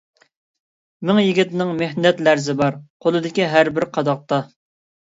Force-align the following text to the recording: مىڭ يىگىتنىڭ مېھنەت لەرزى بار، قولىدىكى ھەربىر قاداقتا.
مىڭ 1.09 1.19
يىگىتنىڭ 1.25 1.75
مېھنەت 1.83 2.25
لەرزى 2.29 2.59
بار، 2.65 2.81
قولىدىكى 3.07 3.49
ھەربىر 3.57 3.91
قاداقتا. 3.97 4.47